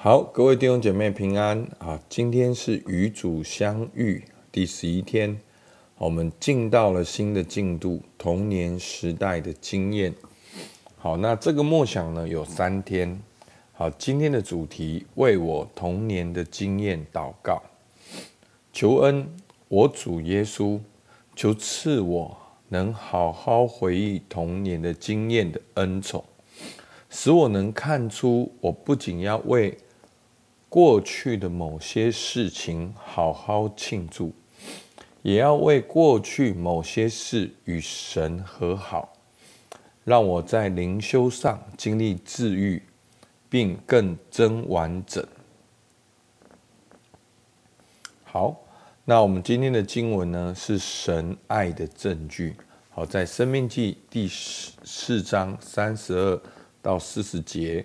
[0.00, 2.00] 好，各位弟兄姐妹平安啊！
[2.08, 5.36] 今天是与主相遇第十一天，
[5.96, 10.14] 我们进到了新的进度，童年时代的经验。
[10.98, 13.20] 好，那这个默想呢有三天。
[13.72, 17.60] 好，今天的主题为我童年的经验祷告，
[18.72, 19.28] 求恩，
[19.66, 20.78] 我主耶稣，
[21.34, 22.38] 求赐我
[22.68, 26.24] 能好好回忆童年的经验的恩宠，
[27.10, 29.76] 使我能看出，我不仅要为
[30.68, 34.34] 过去的某些事情好好庆祝，
[35.22, 39.14] 也要为过去某些事与神和好，
[40.04, 42.82] 让我在灵修上经历治愈，
[43.48, 45.26] 并更真完整。
[48.24, 48.54] 好，
[49.06, 52.54] 那我们今天的经文呢，是神爱的证据。
[52.90, 56.42] 好，在《生命记》第四章三十二
[56.82, 57.82] 到四十节，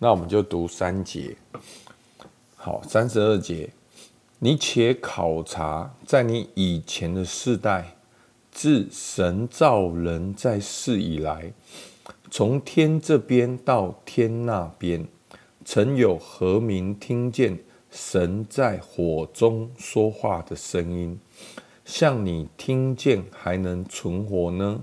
[0.00, 1.36] 那我们就读三节。
[2.68, 3.70] 好，三十二节，
[4.40, 7.96] 你且考察，在你以前的世代，
[8.52, 11.54] 自神造人在世以来，
[12.30, 15.08] 从天这边到天那边，
[15.64, 17.58] 曾有何民听见
[17.90, 21.18] 神在火中说话的声音，
[21.86, 24.82] 像你听见还能存活呢？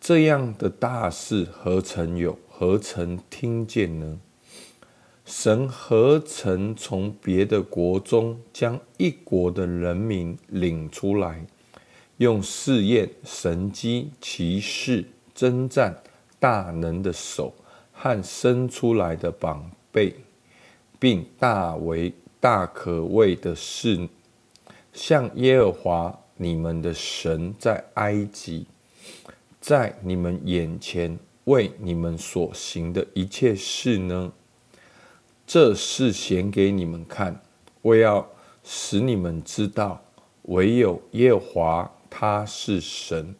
[0.00, 2.36] 这样的大事何曾有？
[2.50, 4.18] 何曾听见呢？
[5.24, 11.42] 神何曾从别的国中将一国的人民领出来，
[12.18, 15.02] 用试验、神机、骑士、
[15.34, 15.96] 征战、
[16.38, 17.54] 大能的手
[17.90, 20.14] 和伸出来的膀臂，
[20.98, 24.06] 并大为大可畏的事，
[24.92, 28.66] 像耶和华你们的神在埃及，
[29.58, 34.30] 在你们眼前为你们所行的一切事呢？
[35.46, 37.38] 这是显给你们看，
[37.82, 38.26] 我要
[38.64, 40.00] 使你们知道，
[40.44, 43.34] 唯有耶和华他是神，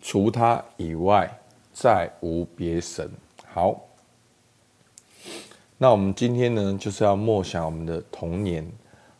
[0.00, 1.30] 除他以外
[1.74, 3.08] 再无别神。
[3.46, 3.78] 好，
[5.76, 8.66] 那我们今天呢，就是要默想我们的童年。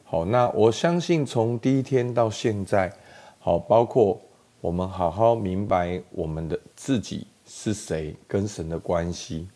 [0.02, 2.90] 好，那我相信从第一天到现在，
[3.40, 4.18] 好，包括
[4.62, 9.46] 我们好好明白我们的自己是谁，跟神的关系。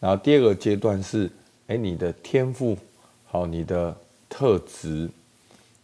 [0.00, 1.30] 然后第二个阶段是。
[1.68, 2.76] 哎，你的天赋，
[3.24, 3.96] 好，你的
[4.28, 5.10] 特质。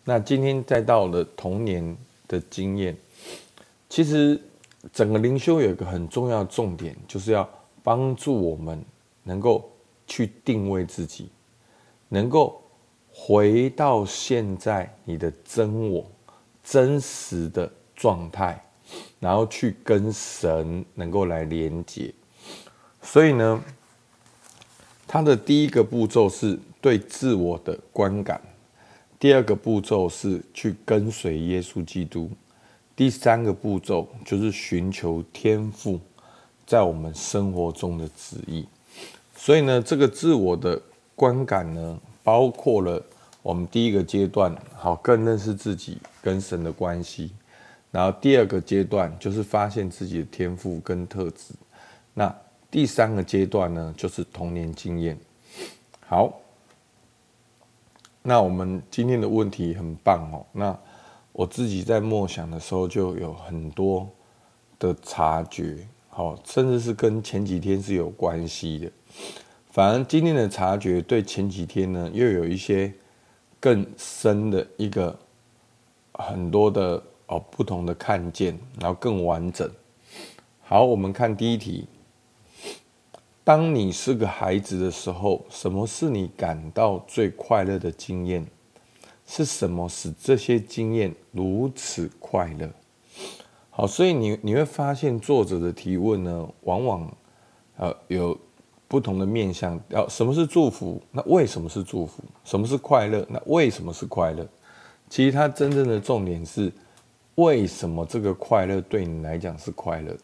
[0.04, 1.97] 那今天再到了童年
[2.28, 2.97] 的经验，
[3.88, 4.41] 其实
[4.92, 7.48] 整个灵修有一个很重要的重点，就是要
[7.82, 8.84] 帮助我们
[9.25, 9.69] 能够
[10.06, 11.28] 去定位自己，
[12.09, 12.62] 能够
[13.12, 16.04] 回到现在你的真我、
[16.62, 18.65] 真实的状态，
[19.19, 22.12] 然后去跟神能够来连接。
[23.03, 23.62] 所以呢，
[25.12, 28.40] 他的第一个步骤是对自我的观感，
[29.20, 32.30] 第二个步骤是去跟随耶稣基督，
[32.96, 36.00] 第三个步骤就是寻求天赋
[36.66, 38.66] 在我们生活中的旨意。
[39.36, 40.80] 所以呢，这个自我的
[41.14, 42.98] 观感呢，包括了
[43.42, 47.32] 我们第一个阶段，好，更认识自己跟神的关系，
[47.90, 51.52] 然后第二个阶段就是发现自己的天赋跟特质，
[52.14, 52.34] 那。
[52.72, 55.19] 第三个阶段呢，就是童年经验。
[56.06, 56.41] 好，
[58.22, 60.47] 那我们今天的问题很棒哦。
[60.53, 60.75] 那
[61.33, 64.09] 我自己在默想的时候，就有很多
[64.78, 68.91] 的察觉，好，甚至是跟前几天是有关系的。
[69.71, 72.91] 反而今天的察觉对前几天呢，又有一些
[73.60, 75.15] 更深的一个
[76.15, 79.71] 很多的哦不同的看见，然后更完整。
[80.62, 81.87] 好，我们看第一题。
[83.44, 88.47] 当你是个孩子的时候，什么是你感到最快乐的经验？
[89.26, 92.70] 是什么使这些经验如此快乐？
[93.70, 97.16] 好，所以你你会发现作者的提问呢，往往
[97.78, 98.38] 呃有
[98.86, 99.80] 不同的面向。
[99.88, 101.03] 要什么是祝福？
[101.10, 102.22] 那为什么是祝福？
[102.44, 103.27] 什么是快乐？
[103.28, 104.47] 那为什么是快乐？
[105.09, 106.71] 其实它真正的重点是，
[107.36, 110.21] 为什么这个快乐对你来讲是快乐的？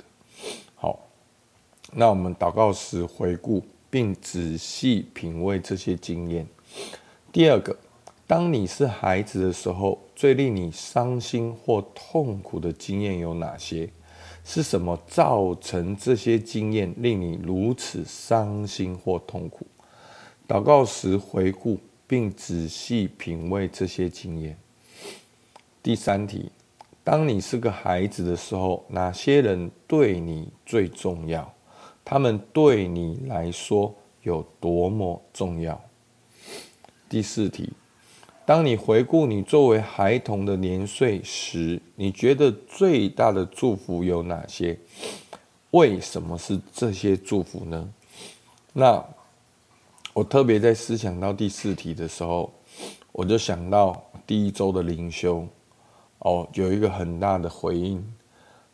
[1.93, 6.47] 那我们祷告时回顾并仔细品味这些经验。
[7.33, 7.77] 第二个，
[8.27, 13.89] 当你是孩子的时候，最令你伤心或痛苦的经验有哪些？
[14.45, 19.67] 是什么造成这些经验令你如此伤心或痛苦？
[20.47, 24.57] 祷告时回顾并仔细品味这些经验。
[25.83, 26.51] 第三题，
[27.05, 31.51] 当你是个孩子的时候，哪些人对你最重要？
[32.11, 35.79] 他们对你来说有多么重要。
[37.07, 37.71] 第四题，
[38.47, 44.79] 当你回顾你作为孩童的年岁时，你觉得最大的祝福有哪些？
[45.73, 47.87] 为什么是这些祝福呢？
[48.73, 49.05] 那
[50.15, 52.51] 我特别在思想到第四题的时候，
[53.13, 55.47] 我就想到第一周的灵修，
[56.21, 58.03] 哦，有一个很大的回应。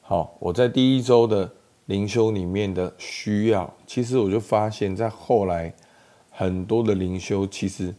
[0.03, 1.53] 好，我在第一周的
[1.87, 5.73] 灵修里面的需要，其实我就发现，在后来
[6.31, 7.95] 很多的灵修，其实。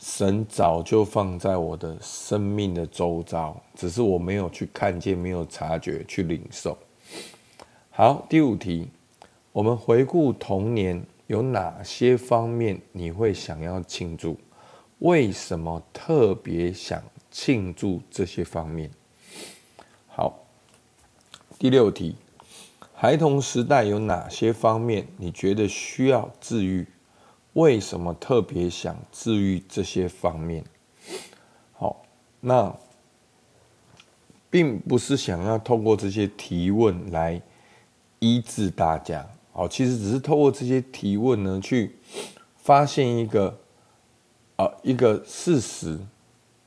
[0.00, 6.78] 神早就放在我的生命的周遭，只是我没有去看见，没有察觉，去领受。
[7.90, 8.88] 好，第五题，
[9.50, 14.38] 我们回顾童年，有哪些方面你会想要庆祝？
[15.00, 18.88] 为什么特别想庆祝这些方面？
[20.06, 20.46] 好，
[21.58, 22.14] 第六题，
[23.00, 26.84] 孩童时代有哪些方面你觉得需要治愈？
[27.52, 30.64] 为什么特别想治愈这些方面？
[31.74, 32.02] 好，
[32.40, 32.74] 那
[34.50, 37.40] 并不是想要透过这些提问来
[38.18, 39.24] 医治大家。
[39.52, 41.94] 好，其实只是透过这些提问呢，去
[42.56, 43.56] 发现一个
[44.56, 46.00] 啊一个事实，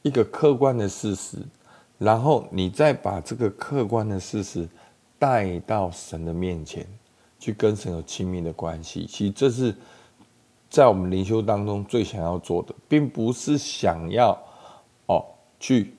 [0.02, 1.40] 一个客观的事实，
[1.98, 4.70] 然后你再把这个客观的事实
[5.22, 6.84] 带到神的面前，
[7.38, 9.06] 去跟神有亲密的关系。
[9.06, 9.76] 其实这是。
[10.72, 14.42] 在我们灵修当中，最想要做的，并不是想要
[15.08, 15.22] 哦
[15.60, 15.94] 去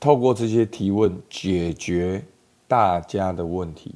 [0.00, 2.24] 透过这些提问解决
[2.66, 3.94] 大家的问题，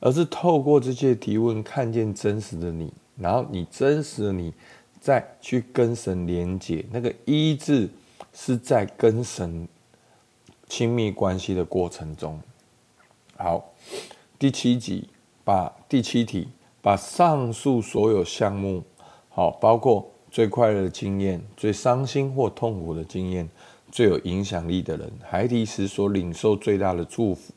[0.00, 4.52] 而是透过这些提问看见真实的你，然后你真实的你
[5.00, 6.84] 再去跟神连接。
[6.92, 7.88] 那个医治
[8.34, 9.66] 是在跟神
[10.68, 12.38] 亲密关系的过程中。
[13.36, 13.72] 好，
[14.38, 15.08] 第七集
[15.44, 16.48] 把第七题。
[16.84, 18.84] 把上述所有项目，
[19.30, 23.48] 好，包括最快乐的经验、最伤心或痛苦的经验、
[23.90, 27.54] 最有影响力的人、孩提时所领受最大的祝福、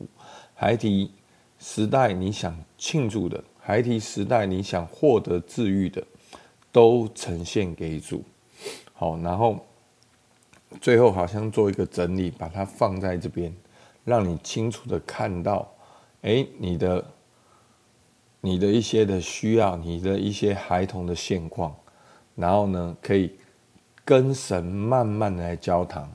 [0.56, 1.12] 孩提
[1.60, 6.02] 时代你想庆祝的、孩提时代你想获得治愈的，
[6.72, 8.24] 都呈现给主。
[8.94, 9.60] 好，然后
[10.80, 13.54] 最后好像做一个整理，把它放在这边，
[14.08, 15.72] 让你清楚的看到，
[16.24, 17.06] 哎，你的。
[18.40, 21.76] 你的一些的需要，你的一些孩童的现况，
[22.36, 23.32] 然后呢，可以
[24.06, 26.10] 跟神慢慢的来交谈。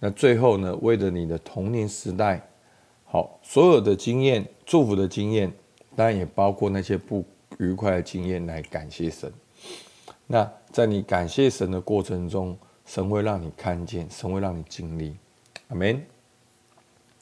[0.00, 2.42] 那最后呢，为了你的童年时代，
[3.04, 5.52] 好，所有的经验、祝福的经验，
[5.94, 7.24] 当然也包括那些不
[7.58, 9.30] 愉快的经验，来感谢神。
[10.26, 15.14] 那在你感谢神的过程中，神会让你看见，神会让你经历。
[15.68, 16.19] 阿门。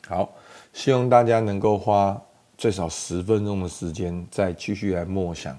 [0.08, 0.32] 好，
[0.72, 2.20] 希望大家能够花。
[2.56, 5.56] 最少十分钟的时间，再继续来默想，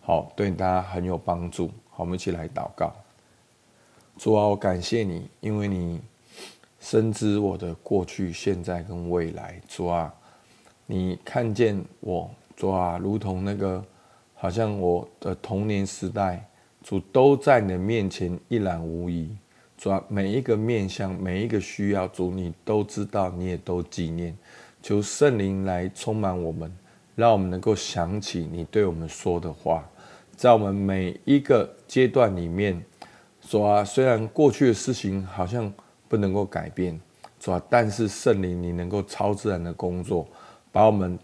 [0.00, 1.68] 好，对大家很有帮助。
[1.88, 2.92] 好，我们一起来祷告。
[4.18, 6.00] 主啊，我感谢你，因为你
[6.80, 9.60] 深知我的过去、现在跟未来。
[9.68, 10.12] 主啊，
[10.84, 13.84] 你看见我，主啊，如同那个
[14.34, 16.44] 好像我的童年时代，
[16.82, 19.30] 主都在你的面前一览无遗。
[19.82, 24.38] 主，每一个面向，每一个需要，主你都知道，你也都纪念。
[24.80, 26.72] 求圣灵来充满我们，
[27.16, 29.84] 让我们能够想起你对我们说的话，
[30.36, 32.80] 在我们每一个阶段里面，
[33.40, 35.72] 说啊，虽然过去的事情好像
[36.06, 37.00] 不能够改变，
[37.40, 40.28] 说啊，但是圣灵你能够超自然的工作，
[40.70, 41.18] 把我们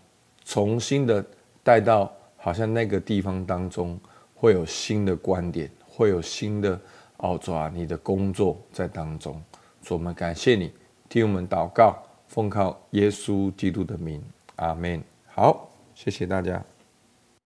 [0.45, 1.25] 重新的
[1.63, 3.97] 带到好像那个地方当中，
[4.35, 6.81] 会有新的观点，会有新的
[7.19, 9.43] 哦，主啊，你的工作在当中，
[9.83, 10.73] 主我们感谢你，
[11.09, 12.03] 替我们祷告。
[12.29, 14.23] 奉靠耶稣基督的名，
[14.57, 15.03] 阿门。
[15.27, 16.63] 好，谢谢大家。